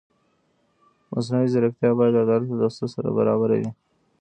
مصنوعي 1.11 1.47
ځیرکتیا 1.53 1.89
باید 1.99 2.13
د 2.15 2.17
عدالت 2.25 2.49
له 2.57 2.65
اصولو 2.69 2.93
سره 2.95 3.09
برابره 3.17 3.55
وي. 3.61 3.69